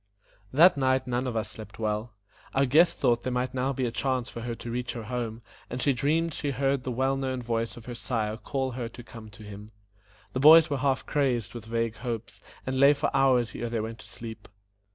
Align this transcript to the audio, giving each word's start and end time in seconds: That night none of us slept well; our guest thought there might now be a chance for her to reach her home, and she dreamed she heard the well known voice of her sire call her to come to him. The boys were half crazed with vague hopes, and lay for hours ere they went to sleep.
That 0.51 0.77
night 0.77 1.05
none 1.05 1.27
of 1.27 1.35
us 1.35 1.51
slept 1.51 1.77
well; 1.77 2.15
our 2.55 2.65
guest 2.65 2.97
thought 2.97 3.21
there 3.21 3.31
might 3.31 3.53
now 3.53 3.71
be 3.71 3.85
a 3.85 3.91
chance 3.91 4.31
for 4.31 4.41
her 4.41 4.55
to 4.55 4.71
reach 4.71 4.93
her 4.93 5.03
home, 5.03 5.43
and 5.69 5.79
she 5.79 5.93
dreamed 5.93 6.33
she 6.33 6.49
heard 6.49 6.83
the 6.83 6.89
well 6.91 7.15
known 7.15 7.39
voice 7.39 7.77
of 7.77 7.85
her 7.85 7.93
sire 7.93 8.37
call 8.37 8.71
her 8.71 8.87
to 8.89 9.03
come 9.03 9.29
to 9.29 9.43
him. 9.43 9.69
The 10.33 10.39
boys 10.39 10.71
were 10.71 10.79
half 10.79 11.05
crazed 11.05 11.53
with 11.53 11.65
vague 11.65 11.97
hopes, 11.97 12.41
and 12.65 12.79
lay 12.79 12.93
for 12.93 13.15
hours 13.15 13.53
ere 13.53 13.69
they 13.69 13.79
went 13.79 13.99
to 13.99 14.07
sleep. 14.07 14.49